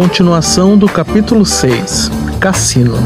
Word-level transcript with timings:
Continuação 0.00 0.78
do 0.78 0.86
capítulo 0.88 1.44
6 1.44 2.10
Cassino 2.40 2.96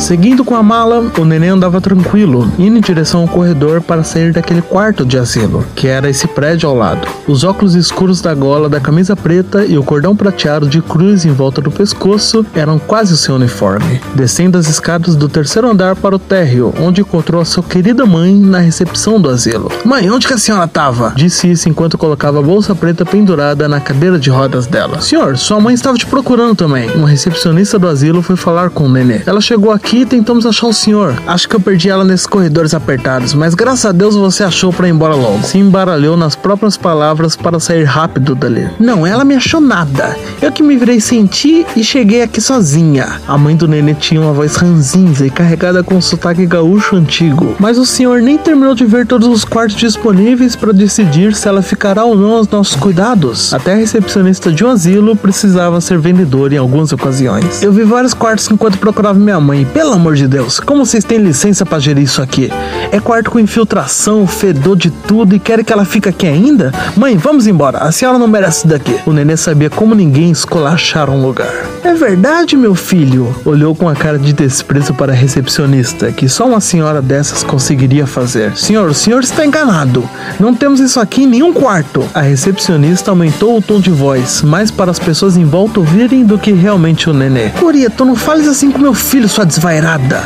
Seguindo 0.00 0.46
com 0.46 0.56
a 0.56 0.62
mala, 0.62 1.12
o 1.18 1.24
neném 1.26 1.50
andava 1.50 1.78
tranquilo, 1.78 2.50
indo 2.58 2.78
em 2.78 2.80
direção 2.80 3.20
ao 3.20 3.28
corredor 3.28 3.82
para 3.82 4.02
sair 4.02 4.32
daquele 4.32 4.62
quarto 4.62 5.04
de 5.04 5.18
asilo, 5.18 5.64
que 5.76 5.86
era 5.86 6.08
esse 6.08 6.26
prédio 6.26 6.70
ao 6.70 6.74
lado. 6.74 7.06
Os 7.28 7.44
óculos 7.44 7.74
escuros 7.74 8.22
da 8.22 8.34
gola 8.34 8.68
da 8.68 8.80
camisa 8.80 9.14
preta 9.14 9.64
e 9.64 9.76
o 9.76 9.84
cordão 9.84 10.16
prateado 10.16 10.66
de 10.66 10.80
cruz 10.80 11.26
em 11.26 11.30
volta 11.30 11.60
do 11.60 11.70
pescoço 11.70 12.44
eram 12.54 12.78
quase 12.78 13.12
o 13.12 13.16
seu 13.16 13.34
uniforme. 13.34 14.00
Descendo 14.14 14.56
as 14.56 14.68
escadas 14.68 15.14
do 15.14 15.28
terceiro 15.28 15.70
andar 15.70 15.94
para 15.94 16.16
o 16.16 16.18
térreo, 16.18 16.74
onde 16.80 17.02
encontrou 17.02 17.40
a 17.40 17.44
sua 17.44 17.62
querida 17.62 18.06
mãe 18.06 18.34
na 18.34 18.58
recepção 18.58 19.20
do 19.20 19.28
asilo. 19.28 19.70
Mãe, 19.84 20.10
onde 20.10 20.26
que 20.26 20.34
a 20.34 20.38
senhora 20.38 20.64
estava? 20.64 21.12
Disse 21.14 21.50
isso 21.50 21.68
enquanto 21.68 21.98
colocava 21.98 22.38
a 22.38 22.42
bolsa 22.42 22.74
preta 22.74 23.04
pendurada 23.04 23.68
na 23.68 23.80
cadeira 23.80 24.18
de 24.18 24.30
rodas 24.30 24.66
dela. 24.66 25.02
Senhor, 25.02 25.36
sua 25.36 25.60
mãe 25.60 25.74
estava 25.74 25.98
te 25.98 26.06
procurando 26.06 26.56
também. 26.56 26.90
Uma 26.92 27.08
recepcionista 27.08 27.78
do 27.78 27.86
asilo 27.86 28.22
foi 28.22 28.34
falar 28.34 28.70
com 28.70 28.84
o 28.84 28.88
nenê. 28.88 29.20
Ela 29.26 29.42
chegou 29.42 29.70
aqui 29.70 29.89
aqui 29.90 30.02
e 30.02 30.06
tentamos 30.06 30.46
achar 30.46 30.68
o 30.68 30.72
senhor. 30.72 31.20
Acho 31.26 31.48
que 31.48 31.56
eu 31.56 31.60
perdi 31.60 31.90
ela 31.90 32.04
nesses 32.04 32.26
corredores 32.26 32.74
apertados, 32.74 33.34
mas 33.34 33.56
graças 33.56 33.84
a 33.84 33.90
Deus 33.90 34.14
você 34.14 34.44
achou 34.44 34.72
para 34.72 34.86
ir 34.86 34.92
embora 34.92 35.16
logo. 35.16 35.42
Se 35.42 35.58
embaralhou 35.58 36.16
nas 36.16 36.36
próprias 36.36 36.76
palavras 36.76 37.34
para 37.34 37.58
sair 37.58 37.82
rápido 37.82 38.36
dali. 38.36 38.70
Não, 38.78 39.04
ela 39.04 39.24
me 39.24 39.34
achou 39.34 39.60
nada. 39.60 40.16
Eu 40.40 40.52
que 40.52 40.62
me 40.62 40.76
virei 40.76 41.00
sentir 41.00 41.66
e 41.74 41.82
cheguei 41.82 42.22
aqui 42.22 42.40
sozinha. 42.40 43.20
A 43.26 43.36
mãe 43.36 43.56
do 43.56 43.66
nenê 43.66 43.94
tinha 43.94 44.20
uma 44.20 44.32
voz 44.32 44.54
ranzinza 44.54 45.26
e 45.26 45.30
carregada 45.30 45.82
com 45.82 45.96
um 45.96 46.00
sotaque 46.00 46.46
gaúcho 46.46 46.94
antigo. 46.94 47.56
Mas 47.58 47.76
o 47.76 47.84
senhor 47.84 48.22
nem 48.22 48.38
terminou 48.38 48.76
de 48.76 48.84
ver 48.84 49.06
todos 49.06 49.26
os 49.26 49.44
quartos 49.44 49.76
disponíveis 49.76 50.54
para 50.54 50.72
decidir 50.72 51.34
se 51.34 51.48
ela 51.48 51.62
ficará 51.62 52.04
ou 52.04 52.16
não 52.16 52.36
aos 52.36 52.48
nossos 52.48 52.76
cuidados. 52.76 53.52
Até 53.52 53.72
a 53.72 53.76
recepcionista 53.76 54.52
de 54.52 54.64
um 54.64 54.70
asilo 54.70 55.16
precisava 55.16 55.80
ser 55.80 55.98
vendedora 55.98 56.54
em 56.54 56.58
algumas 56.58 56.92
ocasiões. 56.92 57.60
Eu 57.60 57.72
vi 57.72 57.82
vários 57.82 58.14
quartos 58.14 58.48
enquanto 58.48 58.78
procurava 58.78 59.18
minha 59.18 59.40
mãe. 59.40 59.66
Pelo 59.80 59.94
amor 59.94 60.14
de 60.14 60.28
Deus, 60.28 60.60
como 60.60 60.84
vocês 60.84 61.04
têm 61.04 61.16
licença 61.16 61.64
para 61.64 61.78
gerir 61.78 62.04
isso 62.04 62.20
aqui? 62.20 62.50
É 62.92 63.00
quarto 63.00 63.30
com 63.30 63.40
infiltração, 63.40 64.26
fedor 64.26 64.76
de 64.76 64.90
tudo 64.90 65.34
e 65.34 65.38
querem 65.38 65.64
que 65.64 65.72
ela 65.72 65.86
fique 65.86 66.06
aqui 66.06 66.26
ainda? 66.26 66.70
Mãe, 66.94 67.16
vamos 67.16 67.46
embora. 67.46 67.78
A 67.78 67.90
senhora 67.90 68.18
não 68.18 68.28
merece 68.28 68.66
daqui. 68.66 69.00
O 69.06 69.12
nenê 69.14 69.38
sabia 69.38 69.70
como 69.70 69.94
ninguém 69.94 70.30
escolachar 70.30 71.08
um 71.08 71.22
lugar. 71.22 71.50
É 71.82 71.94
verdade, 71.94 72.58
meu 72.58 72.74
filho? 72.74 73.34
Olhou 73.42 73.74
com 73.74 73.88
a 73.88 73.94
cara 73.94 74.18
de 74.18 74.34
desprezo 74.34 74.92
para 74.92 75.12
a 75.12 75.16
recepcionista, 75.16 76.12
que 76.12 76.28
só 76.28 76.46
uma 76.46 76.60
senhora 76.60 77.00
dessas 77.00 77.42
conseguiria 77.42 78.06
fazer. 78.06 78.54
Senhor, 78.58 78.86
o 78.90 78.94
senhor 78.94 79.22
está 79.22 79.46
enganado. 79.46 80.06
Não 80.38 80.54
temos 80.54 80.78
isso 80.78 81.00
aqui 81.00 81.22
em 81.22 81.26
nenhum 81.26 81.54
quarto. 81.54 82.04
A 82.12 82.20
recepcionista 82.20 83.10
aumentou 83.10 83.56
o 83.56 83.62
tom 83.62 83.80
de 83.80 83.90
voz, 83.90 84.42
mais 84.42 84.70
para 84.70 84.90
as 84.90 84.98
pessoas 84.98 85.38
em 85.38 85.44
volta 85.46 85.80
ouvirem 85.80 86.22
do 86.22 86.38
que 86.38 86.52
realmente 86.52 87.08
o 87.08 87.14
nenê. 87.14 87.48
Curia, 87.58 87.88
tu 87.88 88.04
não 88.04 88.14
fales 88.14 88.46
assim 88.46 88.70
com 88.70 88.78
meu 88.78 88.92
filho, 88.92 89.26
sua 89.26 89.46
desvairada 89.46 89.69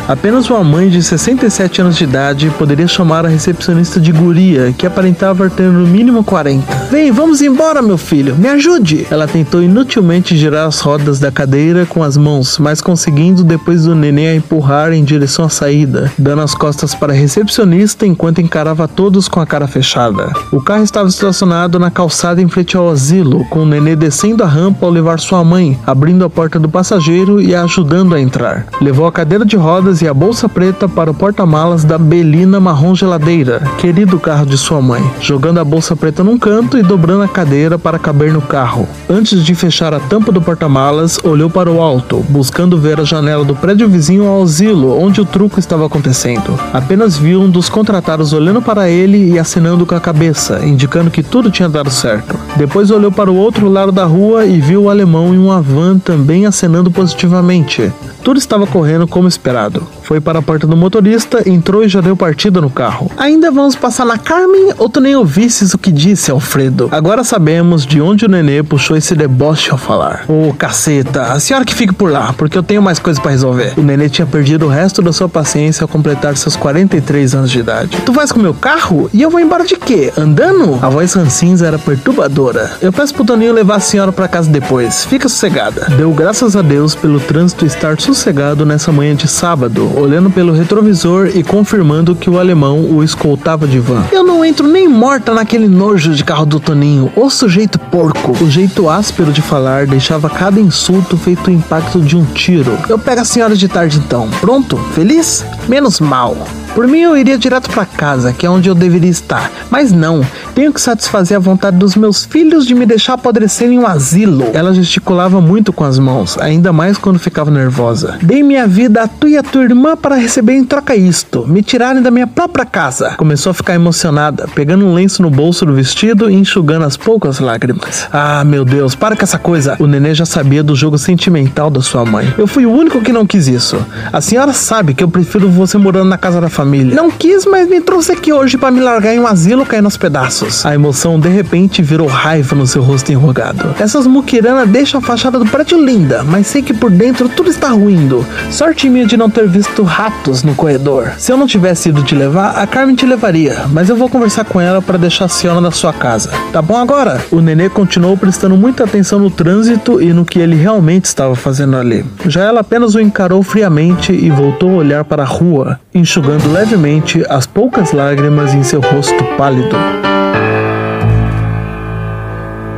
Apenas 0.08 0.48
uma 0.48 0.64
mãe 0.64 0.88
de 0.88 1.02
67 1.02 1.80
anos 1.80 1.96
de 1.96 2.04
idade 2.04 2.50
poderia 2.58 2.86
chamar 2.86 3.26
a 3.26 3.28
recepcionista 3.28 4.00
de 4.00 4.12
guria, 4.12 4.72
que 4.76 4.86
aparentava 4.86 5.48
ter 5.50 5.70
no 5.70 5.86
mínimo 5.86 6.24
40. 6.24 6.83
Vem, 6.94 7.10
vamos 7.10 7.42
embora, 7.42 7.82
meu 7.82 7.98
filho, 7.98 8.36
me 8.36 8.46
ajude! 8.46 9.04
Ela 9.10 9.26
tentou 9.26 9.60
inutilmente 9.60 10.36
girar 10.36 10.68
as 10.68 10.78
rodas 10.78 11.18
da 11.18 11.28
cadeira 11.32 11.84
com 11.84 12.04
as 12.04 12.16
mãos, 12.16 12.56
mas 12.56 12.80
conseguindo 12.80 13.42
depois 13.42 13.82
do 13.82 13.96
neném 13.96 14.28
a 14.28 14.34
empurrar 14.36 14.92
em 14.92 15.02
direção 15.02 15.44
à 15.44 15.48
saída, 15.48 16.12
dando 16.16 16.42
as 16.42 16.54
costas 16.54 16.94
para 16.94 17.12
a 17.12 17.16
recepcionista 17.16 18.06
enquanto 18.06 18.40
encarava 18.40 18.86
todos 18.86 19.26
com 19.26 19.40
a 19.40 19.46
cara 19.46 19.66
fechada. 19.66 20.32
O 20.52 20.62
carro 20.62 20.84
estava 20.84 21.08
estacionado 21.08 21.80
na 21.80 21.90
calçada 21.90 22.40
em 22.40 22.46
frente 22.46 22.76
ao 22.76 22.88
asilo, 22.88 23.44
com 23.46 23.64
o 23.64 23.66
nenê 23.66 23.96
descendo 23.96 24.44
a 24.44 24.46
rampa 24.46 24.86
ao 24.86 24.92
levar 24.92 25.18
sua 25.18 25.42
mãe, 25.42 25.76
abrindo 25.84 26.24
a 26.24 26.30
porta 26.30 26.60
do 26.60 26.68
passageiro 26.68 27.42
e 27.42 27.56
a 27.56 27.64
ajudando 27.64 28.14
a 28.14 28.20
entrar. 28.20 28.68
Levou 28.80 29.04
a 29.04 29.10
cadeira 29.10 29.34
cadeira 29.34 29.44
de 29.44 29.56
rodas 29.56 30.00
e 30.00 30.06
a 30.06 30.14
bolsa 30.14 30.48
preta 30.48 30.88
para 30.88 31.10
o 31.10 31.14
porta-malas 31.14 31.82
da 31.82 31.98
Belina 31.98 32.60
marrom 32.60 32.94
geladeira, 32.94 33.60
querido 33.78 34.20
carro 34.20 34.46
de 34.46 34.56
sua 34.56 34.80
mãe, 34.80 35.02
jogando 35.20 35.58
a 35.58 35.64
bolsa 35.64 35.96
preta 35.96 36.22
num 36.22 36.38
canto 36.38 36.78
e 36.78 36.83
dobrando 36.84 37.22
a 37.22 37.28
cadeira 37.28 37.78
para 37.78 37.98
caber 37.98 38.32
no 38.32 38.40
carro. 38.40 38.88
Antes 39.08 39.44
de 39.44 39.54
fechar 39.54 39.92
a 39.92 40.00
tampa 40.00 40.30
do 40.30 40.40
porta-malas, 40.40 41.18
olhou 41.24 41.50
para 41.50 41.70
o 41.70 41.80
alto, 41.80 42.24
buscando 42.28 42.78
ver 42.78 43.00
a 43.00 43.04
janela 43.04 43.44
do 43.44 43.54
prédio 43.56 43.88
vizinho 43.88 44.26
ao 44.26 44.42
asilo, 44.42 44.98
onde 44.98 45.20
o 45.20 45.24
truco 45.24 45.58
estava 45.58 45.86
acontecendo. 45.86 46.58
Apenas 46.72 47.16
viu 47.16 47.40
um 47.40 47.50
dos 47.50 47.68
contratados 47.68 48.32
olhando 48.32 48.62
para 48.62 48.88
ele 48.88 49.32
e 49.32 49.38
acenando 49.38 49.86
com 49.86 49.94
a 49.94 50.00
cabeça, 50.00 50.64
indicando 50.64 51.10
que 51.10 51.22
tudo 51.22 51.50
tinha 51.50 51.68
dado 51.68 51.90
certo. 51.90 52.38
Depois 52.56 52.90
olhou 52.92 53.10
para 53.10 53.30
o 53.30 53.36
outro 53.36 53.68
lado 53.68 53.90
da 53.90 54.04
rua 54.04 54.46
e 54.46 54.60
viu 54.60 54.84
o 54.84 54.90
alemão 54.90 55.34
em 55.34 55.38
uma 55.38 55.60
van 55.60 55.98
também 55.98 56.46
acenando 56.46 56.88
positivamente. 56.90 57.92
Tudo 58.22 58.38
estava 58.38 58.66
correndo 58.66 59.06
como 59.06 59.26
esperado. 59.26 59.86
Foi 60.02 60.20
para 60.20 60.38
a 60.38 60.42
porta 60.42 60.66
do 60.66 60.76
motorista, 60.76 61.46
entrou 61.48 61.82
e 61.82 61.88
já 61.88 62.00
deu 62.00 62.16
partida 62.16 62.60
no 62.60 62.70
carro. 62.70 63.10
Ainda 63.16 63.50
vamos 63.50 63.74
passar 63.74 64.06
na 64.06 64.16
Carmen 64.16 64.72
ou 64.78 64.88
tu 64.88 65.00
nem 65.00 65.16
ouvisses 65.16 65.74
o 65.74 65.78
que 65.78 65.90
disse, 65.90 66.30
Alfredo? 66.30 66.88
Agora 66.90 67.24
sabemos 67.24 67.84
de 67.84 68.00
onde 68.00 68.24
o 68.24 68.28
nenê 68.28 68.62
puxou 68.62 68.96
esse 68.96 69.14
deboche 69.14 69.70
ao 69.70 69.76
falar. 69.76 70.24
Ô, 70.28 70.48
oh, 70.48 70.54
caceta, 70.54 71.32
a 71.32 71.40
senhora 71.40 71.64
que 71.64 71.74
fique 71.74 71.92
por 71.92 72.10
lá, 72.10 72.32
porque 72.32 72.56
eu 72.56 72.62
tenho 72.62 72.80
mais 72.80 72.98
coisas 72.98 73.20
para 73.20 73.32
resolver. 73.32 73.74
O 73.76 73.82
nenê 73.82 74.08
tinha 74.08 74.26
perdido 74.26 74.66
o 74.66 74.68
resto 74.68 75.02
da 75.02 75.12
sua 75.12 75.28
paciência 75.28 75.84
ao 75.84 75.88
completar 75.88 76.36
seus 76.36 76.54
43 76.54 77.34
anos 77.34 77.50
de 77.50 77.58
idade. 77.58 77.98
Tu 78.06 78.12
vais 78.12 78.30
com 78.30 78.38
meu 78.38 78.54
carro? 78.54 79.10
E 79.12 79.22
eu 79.22 79.30
vou 79.30 79.40
embora 79.40 79.64
de 79.66 79.76
quê? 79.76 80.12
Andando? 80.16 80.78
A 80.80 80.88
voz 80.88 81.12
rancinza 81.14 81.66
era 81.66 81.78
perturbadora. 81.78 82.43
Eu 82.80 82.92
peço 82.92 83.14
pro 83.14 83.24
Toninho 83.24 83.52
levar 83.52 83.76
a 83.76 83.80
senhora 83.80 84.12
para 84.12 84.28
casa 84.28 84.50
depois. 84.50 85.04
Fica 85.04 85.28
sossegada. 85.28 85.86
Deu 85.96 86.12
graças 86.12 86.54
a 86.56 86.62
Deus 86.62 86.94
pelo 86.94 87.18
trânsito 87.18 87.64
estar 87.64 87.98
sossegado 88.00 88.66
nessa 88.66 88.92
manhã 88.92 89.14
de 89.14 89.26
sábado, 89.26 89.90
olhando 89.98 90.30
pelo 90.30 90.52
retrovisor 90.52 91.28
e 91.34 91.42
confirmando 91.42 92.14
que 92.14 92.28
o 92.28 92.38
alemão 92.38 92.80
o 92.80 93.02
escoltava 93.02 93.66
de 93.66 93.78
van. 93.78 94.04
Eu 94.12 94.22
não 94.22 94.44
entro 94.44 94.68
nem 94.68 94.86
morta 94.88 95.32
naquele 95.32 95.68
nojo 95.68 96.12
de 96.14 96.24
carro 96.24 96.44
do 96.44 96.60
Toninho, 96.60 97.10
o 97.16 97.30
sujeito 97.30 97.78
porco. 97.78 98.32
O 98.44 98.50
jeito 98.50 98.88
áspero 98.90 99.32
de 99.32 99.40
falar 99.40 99.86
deixava 99.86 100.28
cada 100.28 100.60
insulto 100.60 101.16
feito 101.16 101.48
o 101.48 101.50
impacto 101.50 102.00
de 102.00 102.16
um 102.16 102.24
tiro. 102.24 102.76
Eu 102.88 102.98
pego 102.98 103.22
a 103.22 103.24
senhora 103.24 103.56
de 103.56 103.68
tarde 103.68 103.98
então. 103.98 104.28
Pronto? 104.40 104.76
Feliz? 104.94 105.44
Menos 105.68 106.00
mal. 106.00 106.36
Por 106.74 106.88
mim, 106.88 107.02
eu 107.02 107.16
iria 107.16 107.38
direto 107.38 107.70
para 107.70 107.86
casa, 107.86 108.32
que 108.32 108.44
é 108.44 108.50
onde 108.50 108.68
eu 108.68 108.74
deveria 108.74 109.10
estar. 109.10 109.48
Mas 109.70 109.92
não, 109.92 110.26
tenho 110.54 110.72
que 110.72 110.80
satisfazer 110.80 111.36
a 111.36 111.40
vontade 111.40 111.76
dos 111.76 111.96
meus 111.96 112.24
filhos 112.24 112.64
de 112.64 112.74
me 112.74 112.86
deixar 112.86 113.14
apodrecer 113.14 113.68
em 113.70 113.78
um 113.78 113.86
asilo. 113.86 114.50
Ela 114.52 114.72
gesticulava 114.72 115.40
muito 115.40 115.72
com 115.72 115.84
as 115.84 115.98
mãos, 115.98 116.38
ainda 116.38 116.72
mais 116.72 116.96
quando 116.96 117.18
ficava 117.18 117.50
nervosa. 117.50 118.18
Dei 118.22 118.42
minha 118.42 118.66
vida 118.66 119.02
a 119.02 119.08
tu 119.08 119.26
e 119.26 119.36
a 119.36 119.42
tua 119.42 119.64
irmã 119.64 119.96
para 119.96 120.14
receber 120.14 120.54
em 120.54 120.64
troca 120.64 120.94
isto, 120.94 121.46
me 121.46 121.62
tirarem 121.62 122.00
da 122.00 122.10
minha 122.10 122.26
própria 122.26 122.64
casa. 122.64 123.14
Começou 123.16 123.50
a 123.50 123.54
ficar 123.54 123.74
emocionada, 123.74 124.46
pegando 124.54 124.86
um 124.86 124.94
lenço 124.94 125.22
no 125.22 125.30
bolso 125.30 125.66
do 125.66 125.74
vestido 125.74 126.30
e 126.30 126.34
enxugando 126.34 126.84
as 126.84 126.96
poucas 126.96 127.40
lágrimas. 127.40 128.06
Ah, 128.12 128.44
meu 128.44 128.64
Deus, 128.64 128.94
para 128.94 129.16
com 129.16 129.24
essa 129.24 129.38
coisa. 129.38 129.76
O 129.80 129.86
nenê 129.86 130.14
já 130.14 130.24
sabia 130.24 130.62
do 130.62 130.76
jogo 130.76 130.98
sentimental 130.98 131.68
da 131.68 131.82
sua 131.82 132.04
mãe. 132.04 132.32
Eu 132.38 132.46
fui 132.46 132.64
o 132.64 132.72
único 132.72 133.00
que 133.00 133.12
não 133.12 133.26
quis 133.26 133.48
isso. 133.48 133.76
A 134.12 134.20
senhora 134.20 134.52
sabe 134.52 134.94
que 134.94 135.02
eu 135.02 135.08
prefiro 135.08 135.48
você 135.48 135.76
morando 135.76 136.08
na 136.08 136.18
casa 136.18 136.40
da 136.40 136.48
família. 136.48 136.94
Não 136.94 137.10
quis, 137.10 137.44
mas 137.44 137.68
me 137.68 137.80
trouxe 137.80 138.12
aqui 138.12 138.32
hoje 138.32 138.56
para 138.56 138.70
me 138.70 138.80
largar 138.80 139.14
em 139.14 139.18
um 139.18 139.26
asilo 139.26 139.66
cair 139.66 139.82
nos 139.82 139.96
pedaços. 139.96 140.43
A 140.64 140.74
emoção 140.74 141.18
de 141.18 141.28
repente 141.28 141.82
virou 141.82 142.06
raiva 142.06 142.54
no 142.54 142.66
seu 142.66 142.82
rosto 142.82 143.10
enrugado. 143.10 143.74
Essas 143.78 144.06
muquiranas 144.06 144.68
deixam 144.68 144.98
a 145.00 145.02
fachada 145.02 145.38
do 145.38 145.46
prédio 145.46 145.82
linda, 145.82 146.22
mas 146.22 146.46
sei 146.46 146.62
que 146.62 146.74
por 146.74 146.90
dentro 146.90 147.28
tudo 147.28 147.50
está 147.50 147.68
ruindo. 147.68 148.26
Sorte 148.50 148.88
minha 148.88 149.06
de 149.06 149.16
não 149.16 149.30
ter 149.30 149.48
visto 149.48 149.82
ratos 149.82 150.42
no 150.42 150.54
corredor. 150.54 151.12
Se 151.18 151.32
eu 151.32 151.36
não 151.36 151.46
tivesse 151.46 151.88
ido 151.88 152.02
te 152.02 152.14
levar, 152.14 152.58
a 152.58 152.66
Carmen 152.66 152.94
te 152.94 153.06
levaria, 153.06 153.64
mas 153.70 153.88
eu 153.88 153.96
vou 153.96 154.08
conversar 154.08 154.44
com 154.44 154.60
ela 154.60 154.82
para 154.82 154.98
deixar 154.98 155.24
a 155.26 155.28
senhora 155.28 155.60
na 155.60 155.70
sua 155.70 155.92
casa. 155.92 156.30
Tá 156.52 156.60
bom 156.60 156.76
agora? 156.76 157.24
O 157.30 157.40
nenê 157.40 157.68
continuou 157.68 158.16
prestando 158.16 158.56
muita 158.56 158.84
atenção 158.84 159.18
no 159.18 159.30
trânsito 159.30 160.00
e 160.00 160.12
no 160.12 160.24
que 160.24 160.38
ele 160.38 160.56
realmente 160.56 161.06
estava 161.06 161.34
fazendo 161.34 161.76
ali. 161.76 162.04
Já 162.26 162.42
ela 162.44 162.60
apenas 162.60 162.94
o 162.94 163.00
encarou 163.00 163.42
friamente 163.42 164.12
e 164.12 164.30
voltou 164.30 164.70
a 164.70 164.74
olhar 164.74 165.04
para 165.04 165.22
a 165.22 165.26
rua, 165.26 165.80
enxugando 165.94 166.52
levemente 166.52 167.24
as 167.28 167.46
poucas 167.46 167.92
lágrimas 167.92 168.54
em 168.54 168.62
seu 168.62 168.80
rosto 168.80 169.24
pálido. 169.36 169.76